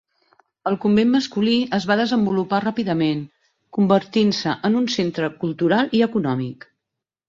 [0.69, 3.23] El convent masculí es va desenvolupar ràpidament,
[3.81, 6.73] convertint-se en un centre cultural i econòmic.